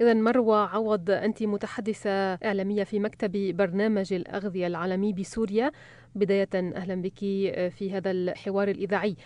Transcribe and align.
إذا 0.00 0.14
مروة 0.14 0.56
عوض 0.56 1.10
أنت 1.10 1.42
متحدثة 1.42 2.10
إعلامية 2.34 2.84
في 2.84 2.98
مكتب 2.98 3.56
برنامج 3.56 4.12
الأغذية 4.12 4.66
العالمي 4.66 5.12
بسوريا. 5.12 5.72
بداية 6.14 6.48
أهلا 6.54 7.02
بك 7.02 7.18
في 7.70 7.92
هذا 7.92 8.10
الحوار 8.10 8.68
الإذاعي. 8.68 9.16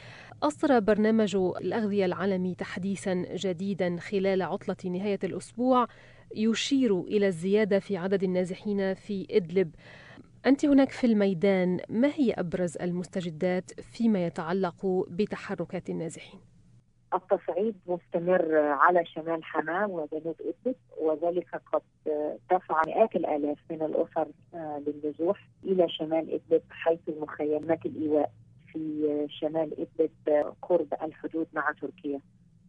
أصدر 0.42 0.78
برنامج 0.78 1.36
الأغذية 1.36 2.04
العالمي 2.04 2.54
تحديثا 2.54 3.14
جديدا 3.34 3.96
خلال 3.96 4.42
عطلة 4.42 4.76
نهاية 4.84 5.18
الأسبوع 5.24 5.86
يشير 6.36 7.00
إلى 7.00 7.26
الزيادة 7.26 7.78
في 7.78 7.96
عدد 7.96 8.22
النازحين 8.22 8.94
في 8.94 9.26
إدلب. 9.30 9.74
أنت 10.46 10.64
هناك 10.64 10.90
في 10.90 11.06
الميدان 11.06 11.80
ما 11.88 12.08
هي 12.14 12.32
أبرز 12.32 12.76
المستجدات 12.76 13.80
فيما 13.80 14.26
يتعلق 14.26 15.06
بتحركات 15.10 15.90
النازحين؟ 15.90 16.51
التصعيد 17.14 17.74
مستمر 17.86 18.56
على 18.56 19.06
شمال 19.06 19.44
حماة 19.44 19.86
وجنوب 19.86 20.36
إدلب 20.40 20.76
وذلك 21.00 21.62
قد 21.72 21.82
دفع 22.50 22.82
مئات 22.86 23.16
الآلاف 23.16 23.58
من 23.70 23.82
الأسر 23.82 24.28
للنزوح 24.54 25.48
إلى 25.64 25.88
شمال 25.88 26.34
إدلب 26.34 26.62
حيث 26.70 27.00
المخيمات 27.08 27.86
الإيواء 27.86 28.30
في 28.72 29.26
شمال 29.30 29.72
إدلب 29.80 30.54
قرب 30.62 30.94
الحدود 31.02 31.46
مع 31.52 31.72
تركيا. 31.80 32.20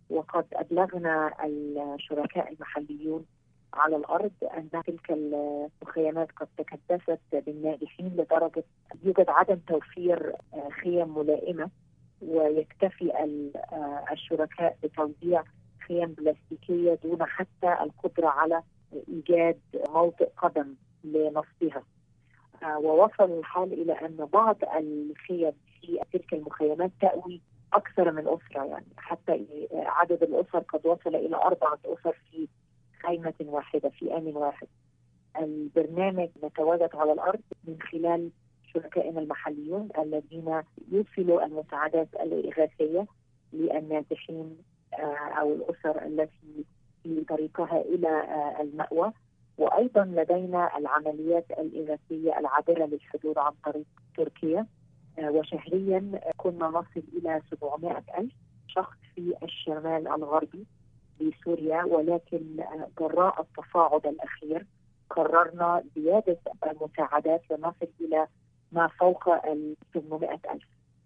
وقد 0.09 0.45
أبلغنا 0.53 1.33
الشركاء 1.45 2.53
المحليون 2.53 3.25
على 3.73 3.95
الأرض 3.95 4.31
أن 4.57 4.69
تلك 4.69 5.11
المخيمات 5.11 6.31
قد 6.31 6.47
تكدست 6.57 7.19
بالنازحين 7.45 8.07
لدرجة 8.07 8.63
يوجد 9.03 9.29
عدم 9.29 9.59
توفير 9.67 10.35
خيم 10.81 11.17
ملائمة. 11.17 11.69
ويكتفي 12.27 13.11
الشركاء 14.11 14.77
بتوزيع 14.83 15.43
خيم 15.87 16.07
بلاستيكية 16.13 16.99
دون 17.03 17.25
حتى 17.25 17.77
القدرة 17.81 18.27
على 18.27 18.63
إيجاد 19.09 19.59
موطئ 19.89 20.29
قدم 20.37 20.75
لنصبها 21.03 21.83
ووصل 22.77 23.31
الحال 23.31 23.73
إلى 23.73 23.93
أن 23.93 24.15
بعض 24.33 24.57
الخيم 24.77 25.51
في 25.81 25.99
تلك 26.13 26.33
المخيمات 26.33 26.91
تأوي 27.01 27.41
أكثر 27.73 28.11
من 28.11 28.27
أسرة 28.27 28.63
يعني 28.65 28.85
حتى 28.97 29.45
عدد 29.73 30.23
الأسر 30.23 30.59
قد 30.59 30.85
وصل 30.85 31.15
إلى 31.15 31.35
أربعة 31.35 31.79
أسر 31.85 32.17
في 32.31 32.47
خيمة 33.05 33.33
واحدة 33.41 33.89
في 33.89 34.17
آن 34.17 34.27
واحد. 34.37 34.67
البرنامج 35.39 36.29
نتواجد 36.43 36.89
على 36.95 37.11
الأرض 37.13 37.39
من 37.67 37.77
خلال 37.81 38.29
شركائنا 38.73 39.19
المحليون 39.19 39.89
الذين 39.97 40.61
يوصلوا 40.91 41.45
المساعدات 41.45 42.07
الإغاثية 42.13 43.07
للنازحين 43.53 44.57
أو 45.39 45.53
الأسر 45.53 46.05
التي 46.05 46.65
في 47.03 47.23
طريقها 47.29 47.81
إلى 47.81 48.23
المأوى. 48.61 49.11
وأيضا 49.57 50.05
لدينا 50.05 50.77
العمليات 50.77 51.45
الإغاثية 51.51 52.39
العابرة 52.39 52.85
للحدود 52.85 53.37
عن 53.37 53.51
طريق 53.65 53.85
تركيا. 54.17 54.67
وشهريا 55.23 56.19
كنا 56.37 56.67
نصل 56.67 57.03
إلى 57.17 57.41
700 57.51 58.03
ألف 58.17 58.33
شخص 58.67 58.97
في 59.15 59.33
الشمال 59.43 60.07
الغربي 60.07 60.65
بسوريا 61.21 61.83
ولكن 61.83 62.63
جراء 62.99 63.41
التصاعد 63.41 64.07
الأخير 64.07 64.65
قررنا 65.09 65.83
زيادة 65.95 66.37
المساعدات 66.71 67.41
لنصل 67.51 67.87
إلى 68.01 68.27
ما 68.73 68.87
فوق 68.87 69.29
ال 69.29 69.75
800 69.93 70.39
ألف 70.51 70.63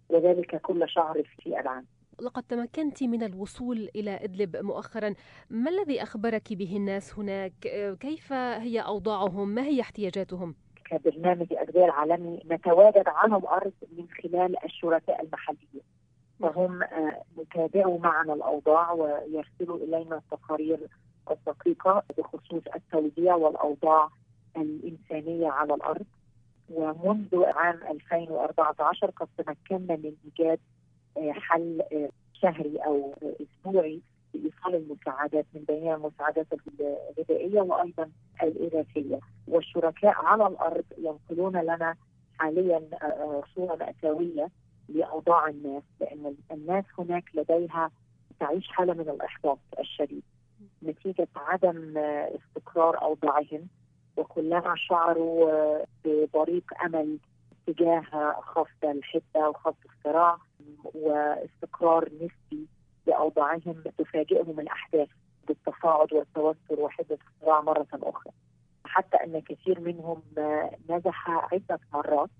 وذلك 0.08 0.60
كل 0.60 0.88
شهر 0.88 1.22
في 1.22 1.60
العام 1.60 1.86
لقد 2.22 2.42
تمكنت 2.42 3.02
من 3.02 3.22
الوصول 3.22 3.88
إلى 3.96 4.24
إدلب 4.24 4.56
مؤخرا 4.56 5.14
ما 5.50 5.70
الذي 5.70 6.02
أخبرك 6.02 6.52
به 6.52 6.76
الناس 6.76 7.18
هناك؟ 7.18 7.52
كيف 8.00 8.32
هي 8.32 8.80
أوضاعهم؟ 8.80 9.48
ما 9.48 9.62
هي 9.62 9.80
احتياجاتهم؟ 9.80 10.54
كبرنامج 10.90 11.46
الأغذية 11.50 11.84
العالمي 11.84 12.42
نتواجد 12.50 13.08
على 13.08 13.36
الأرض 13.36 13.72
من 13.98 14.06
خلال 14.22 14.64
الشركاء 14.64 15.22
المحليين 15.22 15.82
فهم 16.40 16.80
يتابعوا 17.38 17.98
معنا 17.98 18.32
الأوضاع 18.34 18.92
ويرسلوا 18.92 19.76
إلينا 19.76 20.16
التقارير 20.16 20.78
الدقيقة 21.30 22.02
بخصوص 22.18 22.62
التوزيع 22.74 23.34
والأوضاع 23.34 24.08
الإنسانية 24.56 25.48
على 25.48 25.74
الأرض 25.74 26.06
ومنذ 26.70 27.44
عام 27.44 27.80
2014 27.90 29.10
قد 29.10 29.28
تمكنا 29.38 29.96
من 29.96 30.14
إيجاد 30.24 30.58
حل 31.30 31.82
شهري 32.32 32.76
أو 32.76 33.14
أسبوعي 33.22 34.00
لإيصال 34.34 34.74
المساعدات 34.74 35.46
من 35.54 35.64
بينها 35.68 35.94
المساعدات 35.96 36.46
الغذائية 36.52 37.60
وأيضا 37.60 38.10
الإغاثية 38.42 39.20
والشركاء 39.48 40.14
على 40.16 40.46
الأرض 40.46 40.84
ينقلون 40.98 41.56
لنا 41.56 41.94
حاليا 42.38 42.82
صورة 43.54 43.76
مأساوية 43.76 44.48
لأوضاع 44.88 45.48
الناس 45.48 45.82
لأن 46.00 46.34
الناس 46.52 46.84
هناك 46.98 47.24
لديها 47.34 47.90
تعيش 48.40 48.68
حالة 48.68 48.94
من 48.94 49.08
الإحباط 49.08 49.58
الشديد. 49.80 50.22
نتيجة 50.82 51.28
عدم 51.36 51.98
استقرار 51.98 53.02
أوضاعهم 53.02 53.68
وكلما 54.18 54.74
شعروا 54.76 55.78
ببريق 56.04 56.64
أمل 56.84 57.18
تجاه 57.66 58.02
خفض 58.40 58.84
الحدة 58.84 59.48
وخفض 59.48 59.74
الصراع 59.96 60.36
واستقرار 60.94 62.04
نسبي 62.04 62.66
لأوضاعهم 63.06 63.82
تفاجئهم 63.98 64.60
الأحداث 64.60 65.08
بالتصاعد 65.48 66.12
والتوتر 66.12 66.80
وحدة 66.80 67.18
الصراع 67.36 67.60
مرة 67.60 67.86
أخرى. 67.92 68.32
حتى 68.84 69.16
أن 69.16 69.40
كثير 69.40 69.80
منهم 69.80 70.22
نزح 70.90 71.30
عدة 71.30 71.80
مرات 71.92 72.30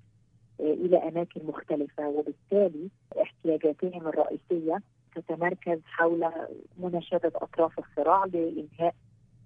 إلى 0.61 1.09
أماكن 1.09 1.47
مختلفة 1.47 2.09
وبالتالي 2.09 2.89
احتياجاتهم 3.23 4.09
الرئيسية 4.09 4.83
تتمركز 5.15 5.81
حول 5.85 6.31
مناشدة 6.79 7.33
أطراف 7.35 7.79
الصراع 7.79 8.25
لإنهاء 8.25 8.95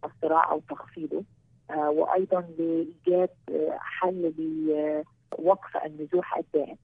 الصراع 0.04 0.50
أو 0.50 0.60
تخفيضه. 0.68 1.22
وأيضا 1.76 2.40
لإيجاد 2.58 3.30
حل 3.78 4.32
لوقف 5.38 5.76
النزوح 5.86 6.36
الدائم 6.38 6.76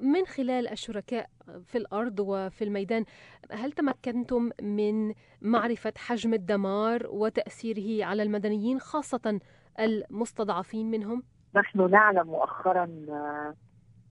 من 0.00 0.26
خلال 0.26 0.68
الشركاء 0.68 1.26
في 1.66 1.78
الأرض 1.78 2.20
وفي 2.20 2.64
الميدان 2.64 3.04
هل 3.50 3.72
تمكنتم 3.72 4.50
من 4.62 5.14
معرفة 5.42 5.92
حجم 5.96 6.34
الدمار 6.34 7.06
وتأثيره 7.06 8.04
على 8.04 8.22
المدنيين 8.22 8.78
خاصة 8.80 9.40
المستضعفين 9.80 10.90
منهم؟ 10.90 11.22
نحن 11.54 11.90
نعلم 11.90 12.26
مؤخرا 12.26 12.86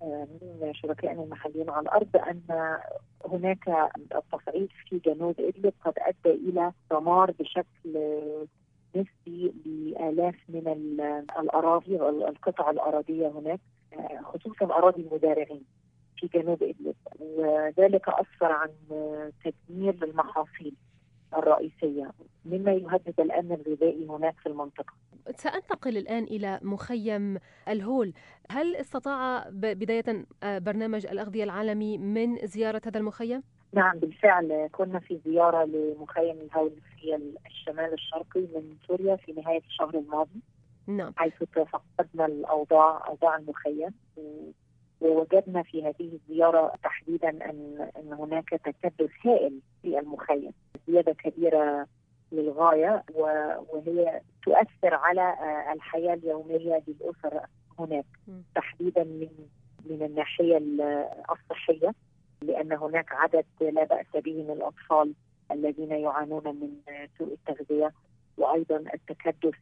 من 0.01 0.73
شركائنا 0.73 1.23
المحليين 1.23 1.69
على 1.69 1.81
الأرض 1.83 2.17
أن 2.17 2.77
هناك 3.25 3.91
التصعيد 4.15 4.69
في 4.89 4.97
جنوب 5.05 5.35
إدلب 5.39 5.73
قد 5.85 5.93
أدى 5.97 6.35
إلى 6.49 6.71
دمار 6.91 7.31
بشكل 7.31 7.97
نسبي 8.95 9.53
لالاف 10.11 10.35
من 10.49 10.67
الأراضي 11.39 11.95
القطع 11.95 12.69
الارضيه 12.69 13.27
هناك 13.27 13.59
خصوصا 14.23 14.65
أراضي 14.65 15.01
المزارعين 15.01 15.63
في 16.17 16.27
جنوب 16.27 16.63
إدلب 16.63 16.95
وذلك 17.19 18.09
أثر 18.09 18.51
عن 18.51 18.69
تدمير 19.43 20.05
للمحاصيل 20.05 20.75
الرئيسية 21.37 22.11
مما 22.45 22.71
يهدد 22.71 23.19
الأمن 23.19 23.51
الغذائي 23.51 24.07
هناك 24.07 24.35
في 24.39 24.49
المنطقة. 24.49 24.93
سأنتقل 25.35 25.97
الآن 25.97 26.23
إلى 26.23 26.59
مخيم 26.61 27.37
الهول، 27.67 28.13
هل 28.51 28.75
استطاع 28.75 29.49
بداية 29.49 30.25
برنامج 30.43 31.05
الأغذية 31.05 31.43
العالمي 31.43 31.97
من 31.97 32.35
زيارة 32.35 32.81
هذا 32.85 32.97
المخيم؟ 32.97 33.43
نعم 33.73 33.99
بالفعل. 33.99 34.69
كنا 34.71 34.99
في 34.99 35.19
زيارة 35.25 35.65
لمخيم 35.65 36.37
الهول 36.41 36.71
في 36.71 37.31
الشمال 37.47 37.93
الشرقي 37.93 38.41
من 38.41 38.75
سوريا 38.87 39.15
في 39.15 39.31
نهاية 39.31 39.61
الشهر 39.67 39.95
الماضي. 39.95 40.41
نعم. 40.87 41.13
حيث 41.15 41.33
تفقدنا 41.43 42.25
الأوضاع 42.25 43.07
أوضاع 43.07 43.35
المخيم 43.37 43.91
ووجدنا 45.01 45.63
في 45.63 45.83
هذه 45.83 46.11
الزيارة 46.13 46.73
تحديدا 46.83 47.29
أن 47.29 47.89
أن 47.97 48.13
هناك 48.13 48.49
تكدس 48.49 49.09
هائل 49.25 49.59
في 49.81 49.99
المخيم، 49.99 50.51
زيادة 50.87 51.13
كبيرة 51.13 51.87
للغاية 52.31 53.03
وهي 53.13 54.21
تؤثر 54.43 54.93
على 54.93 55.35
الحياة 55.73 56.13
اليومية 56.13 56.83
للأسر 56.87 57.39
هناك 57.79 58.05
تحديدا 58.55 59.03
من 59.03 59.29
من 59.85 60.03
الناحية 60.03 60.61
الصحية. 61.31 61.93
لأن 62.45 62.73
هناك 62.73 63.11
عدد 63.11 63.45
لا 63.61 63.83
بأس 63.83 64.23
به 64.23 64.43
من 64.43 64.51
الأطفال 64.51 65.13
الذين 65.51 65.91
يعانون 65.91 66.43
من 66.47 66.69
سوء 67.17 67.33
التغذية 67.33 67.91
وأيضا 68.37 68.83
التكدس 68.93 69.59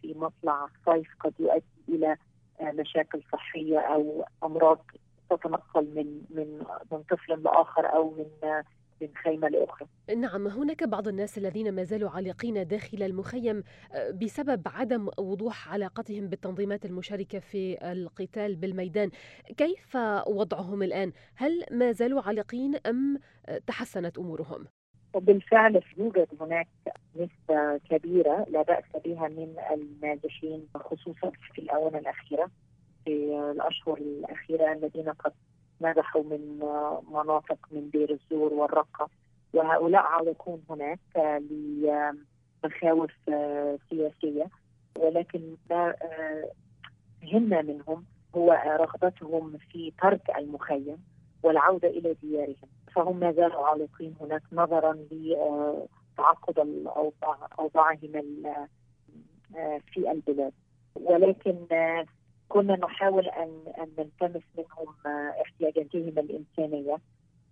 في 0.00 0.14
مطلع 0.16 0.64
الصيف 0.64 1.08
قد 1.20 1.34
يؤدي 1.38 1.62
إلى 1.88 2.16
مشاكل 2.62 3.22
صحية 3.32 3.78
أو 3.78 4.24
أمراض 4.44 4.84
تتنقل 5.30 5.84
من 5.94 6.22
من 6.30 6.64
من 6.92 7.02
طفل 7.02 7.42
لآخر 7.42 7.94
أو 7.94 8.10
من 8.10 8.62
من 9.00 9.08
خيمة 9.14 9.48
لأخرى 9.48 9.88
نعم 10.16 10.46
هناك 10.46 10.84
بعض 10.84 11.08
الناس 11.08 11.38
الذين 11.38 11.72
ما 11.74 11.84
زالوا 11.84 12.10
عالقين 12.10 12.66
داخل 12.66 13.02
المخيم 13.02 13.62
بسبب 14.22 14.62
عدم 14.66 15.08
وضوح 15.18 15.72
علاقتهم 15.72 16.26
بالتنظيمات 16.26 16.84
المشاركة 16.84 17.38
في 17.38 17.92
القتال 17.92 18.56
بالميدان 18.56 19.10
كيف 19.56 19.96
وضعهم 20.26 20.82
الآن؟ 20.82 21.12
هل 21.34 21.64
ما 21.70 21.92
زالوا 21.92 22.22
عالقين 22.22 22.76
أم 22.86 23.18
تحسنت 23.66 24.18
أمورهم؟ 24.18 24.66
وبالفعل 25.14 25.82
يوجد 25.96 26.28
هناك 26.40 26.68
نسبة 27.16 27.78
كبيرة 27.90 28.46
لا 28.48 28.62
بأس 28.62 28.84
بها 29.04 29.28
من 29.28 29.56
النازحين 29.72 30.66
خصوصا 30.74 31.32
في 31.54 31.58
الآونة 31.58 31.98
الأخيرة 31.98 32.50
في 33.04 33.12
الأشهر 33.54 33.98
الأخيرة 33.98 34.72
الذين 34.72 35.08
قد 35.08 35.32
نزحوا 35.80 36.22
من 36.22 36.58
مناطق 37.12 37.58
من 37.70 37.90
دير 37.90 38.10
الزور 38.10 38.52
والرقة. 38.54 39.08
وهؤلاء 39.54 40.02
عالقون 40.02 40.62
هناك 40.70 40.98
لمخاوف 41.50 43.10
سياسية. 43.90 44.46
ولكن 44.98 45.56
ما 45.70 45.94
يهمنا 47.22 47.62
منهم 47.62 48.04
هو 48.36 48.52
رغبتهم 48.66 49.58
في 49.72 49.92
ترك 50.02 50.30
المخيم 50.38 51.04
والعودة 51.42 51.88
إلى 51.88 52.14
ديارهم. 52.14 52.68
فهم 52.94 53.20
ما 53.20 53.32
زالوا 53.32 53.66
عالقين 53.66 54.14
هناك 54.20 54.42
نظرا 54.52 54.92
لتعقد 55.10 56.58
أوضاعهم 57.58 58.42
في 59.92 60.10
البلاد. 60.10 60.52
ولكن 60.94 61.66
كنا 62.48 62.76
نحاول 62.76 63.28
ان 63.28 63.62
أن 63.78 63.88
نلتمس 63.98 64.42
منهم 64.58 64.94
احتياجاتهم 65.40 66.18
الإنسانية 66.18 66.98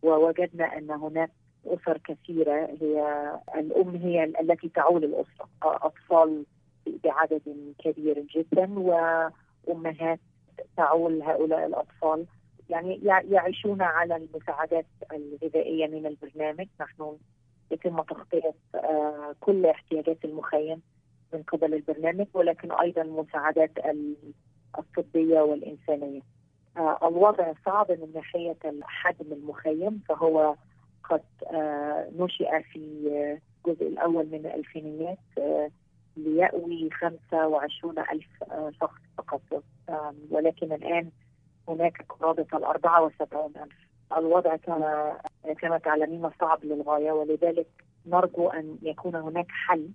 ووجدنا 0.03 0.79
أن 0.79 0.91
هناك 0.91 1.31
أسر 1.67 1.99
كثيرة 1.99 2.69
هي 2.81 3.23
الأم 3.57 3.97
هي 3.97 4.25
التي 4.25 4.69
تعول 4.69 5.05
الأسرة 5.05 5.49
أطفال 5.63 6.45
بعدد 7.05 7.75
كبير 7.79 8.27
جدا 8.37 8.79
وأمهات 8.79 10.21
تعول 10.77 11.23
هؤلاء 11.23 11.67
الأطفال. 11.67 12.27
يعني 12.71 13.01
يعيشون 13.05 13.83
على 13.83 14.17
المساعدات 14.17 14.87
الغذائية 15.13 15.87
من 15.87 16.07
البرنامج. 16.07 16.67
نحن 16.81 17.17
يتم 17.71 18.03
تغطيه 18.03 18.55
كل 19.41 19.67
احتياجات 19.67 20.25
المخيم 20.25 20.83
من 21.33 21.43
قبل 21.43 21.75
البرنامج 21.75 22.27
ولكن 22.35 22.73
أيضا 22.73 23.03
مساعدات 23.03 23.71
الطبية 24.79 25.41
والإنسانية. 25.41 26.21
آه 26.77 27.09
الوضع 27.09 27.53
صعب 27.67 27.91
من 27.91 28.13
ناحية 28.15 28.57
حجم 28.83 29.33
المخيم 29.33 30.03
فهو 30.09 30.55
قد 31.05 31.23
آه 31.55 32.09
نشئ 32.19 32.63
في 32.63 32.79
الجزء 33.67 33.87
الأول 33.87 34.27
من 34.27 34.47
الالفينيات 34.47 35.19
آه 35.39 35.71
ليأوي 36.17 36.91
25 36.91 37.99
ألف 37.99 38.29
شخص 38.81 39.01
فقط. 39.19 39.63
ولكن 40.31 40.73
الآن 40.73 41.11
هناك 41.69 42.05
قرابة 42.09 42.47
ال 42.55 42.65
74 42.65 43.53
ألف. 43.57 43.87
الوضع 44.17 44.57
كما 44.57 45.17
كما 45.61 45.79
تعلمين 45.79 46.31
صعب 46.41 46.65
للغاية 46.65 47.13
ولذلك 47.13 47.67
نرجو 48.07 48.49
أن 48.49 48.79
يكون 48.83 49.15
هناك 49.17 49.47
حل 49.49 49.89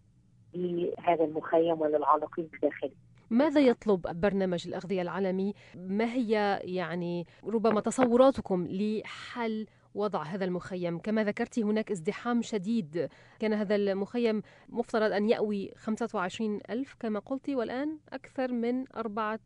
لهذا 0.53 1.23
المخيم 1.23 1.81
وللعالقين 1.81 2.49
بداخله 2.53 2.91
ماذا 3.31 3.61
يطلب 3.61 4.01
برنامج 4.21 4.67
الأغذية 4.67 5.01
العالمي؟ 5.01 5.53
ما 5.75 6.05
هي 6.05 6.59
يعني 6.63 7.27
ربما 7.43 7.81
تصوراتكم 7.81 8.67
لحل 8.69 9.65
وضع 9.95 10.23
هذا 10.23 10.45
المخيم؟ 10.45 10.99
كما 10.99 11.23
ذكرت 11.23 11.59
هناك 11.59 11.91
ازدحام 11.91 12.41
شديد. 12.41 13.09
كان 13.39 13.53
هذا 13.53 13.75
المخيم 13.75 14.41
مفترض 14.69 15.11
أن 15.11 15.29
يأوي 15.29 15.71
25 15.75 16.59
ألف 16.69 16.95
كما 16.99 17.19
قلت 17.19 17.49
والآن 17.49 17.97
أكثر 18.13 18.51
من 18.51 18.85
أربعة 18.97 19.39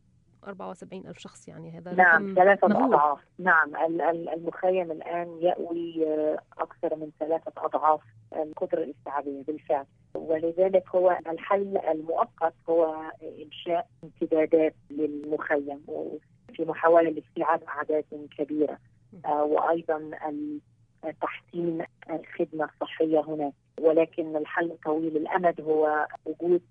74 0.48 1.08
ألف 1.08 1.18
شخص 1.18 1.48
يعني 1.48 1.78
هذا 1.78 1.94
نعم 1.94 2.34
ثلاثة 2.36 2.68
أضعاف. 2.68 3.20
نعم 3.40 3.76
المخيم 4.34 4.92
الآن 4.92 5.38
يأوي 5.42 6.06
أكثر 6.58 6.96
من 6.96 7.12
ثلاثة 7.20 7.52
أضعاف 7.58 8.02
القدرة 8.36 8.84
الاستيعابية. 8.84 9.44
بالفعل. 9.44 9.86
ولذلك 10.16 10.84
هو 10.96 11.20
الحل 11.28 11.78
المؤقت 11.78 12.54
هو 12.70 12.96
إنشاء 13.44 13.88
امتدادات 14.04 14.76
للمخيم 14.92 15.82
في 16.54 16.66
محاولة 16.66 17.10
لاستيعاب 17.10 17.64
أعداد 17.64 18.28
كبيرة. 18.38 18.78
وأيضا 19.26 20.12
تحسين 21.22 21.86
الخدمة 22.10 22.70
الصحية 22.74 23.20
هناك. 23.20 23.54
ولكن 23.82 24.36
الحل 24.36 24.78
طويل. 24.86 25.18
الأمد 25.18 25.62
هو 25.62 26.08
وجود 26.26 26.62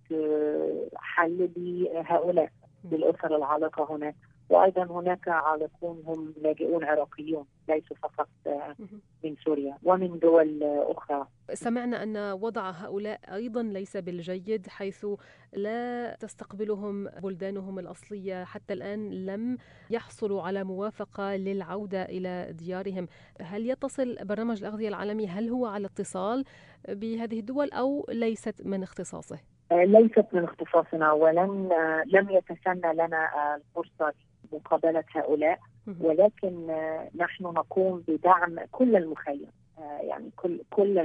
حل 0.96 1.50
لهؤلاء 1.56 2.50
للأسر 2.92 3.36
العالقة 3.36 3.96
هناك. 3.96 4.14
وأيضا 4.50 4.84
هناك 4.84 5.28
عالقون 5.28 6.02
هم 6.06 6.34
لاجئون 6.42 6.84
عراقيون 6.84 7.44
ليسوا 7.68 7.96
فقط 7.96 8.28
من 9.24 9.36
سوريا 9.44 9.78
ومن 9.82 10.18
دول 10.18 10.62
أخرى. 10.62 11.26
سمعنا 11.52 12.02
أن 12.02 12.16
وضع 12.16 12.70
هؤلاء 12.70 13.20
أيضا 13.34 13.62
ليس 13.62 13.96
بالجيد 13.96 14.68
حيث 14.68 15.06
لا 15.52 16.14
تستقبلهم 16.14 17.08
بلدانهم 17.08 17.78
الأصلية 17.78 18.44
حتى 18.44 18.74
الآن 18.74 19.26
لم 19.26 19.58
يحصلوا 19.90 20.42
على 20.42 20.64
موافقة 20.64 21.36
للعودة 21.36 22.02
إلى 22.02 22.52
ديارهم. 22.52 23.08
هل 23.40 23.70
يتصل 23.70 24.16
برنامج 24.24 24.64
الأغذية 24.64 24.88
العالمي 24.88 25.26
هل 25.26 25.48
هو 25.48 25.66
على 25.66 25.86
اتصال 25.86 26.44
بهذه 26.88 27.40
الدول 27.40 27.70
أو 27.70 28.06
ليست 28.08 28.66
من 28.66 28.82
اختصاصه؟ 28.82 29.38
ليست 29.72 30.26
من 30.32 30.44
اختصاصنا 30.44 31.12
ولن 31.12 31.68
لم 32.06 32.30
يتسنى 32.30 32.92
لنا 32.92 33.28
الفرصة 33.56 34.12
مقابلة 34.52 35.04
هؤلاء 35.12 35.58
ولكن 36.00 36.66
نحن 37.16 37.44
نقوم 37.44 38.04
بدعم 38.08 38.58
كل 38.72 38.96
المخيم. 38.96 39.46
يعني 40.00 40.30
كل 40.36 40.60
كل 40.70 40.98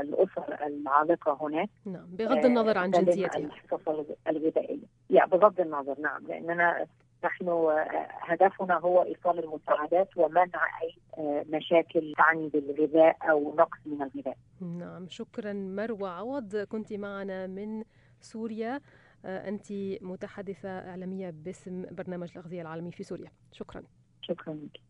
الأسر 0.00 0.66
العالقه 0.66 1.38
هناك. 1.40 1.70
نعم 1.84 2.06
بغض 2.06 2.44
النظر 2.44 2.78
عن 2.78 2.90
جنسيتها. 2.90 3.38
الحصص 3.38 3.88
الغذائية. 4.28 4.86
يعني 5.10 5.30
بغض 5.30 5.60
النظر 5.60 6.00
نعم 6.00 6.26
لأننا 6.26 6.86
نحن 7.24 7.68
هدفنا 8.20 8.78
هو 8.78 9.02
إيصال 9.02 9.44
المساعدات 9.44 10.08
ومنع 10.16 10.80
أي 10.82 10.94
مشاكل 11.52 12.14
تعني 12.16 12.48
بالغذاء 12.48 13.16
أو 13.30 13.54
نقص 13.54 13.78
من 13.86 14.02
الغذاء. 14.02 14.36
نعم 14.60 15.06
شكرا 15.08 15.52
مروة 15.52 16.10
عوض. 16.10 16.56
كنت 16.56 16.92
معنا 16.92 17.46
من 17.46 17.84
سوريا. 18.20 18.80
أنت 19.24 19.72
متحدثة 20.02 20.68
إعلامية 20.68 21.30
باسم 21.30 21.82
برنامج 21.90 22.30
الأغذية 22.36 22.62
العالمي 22.62 22.92
في 22.92 23.04
سوريا. 23.04 23.32
شكرا. 23.52 23.82
شكرا 24.22 24.54
لك. 24.54 24.89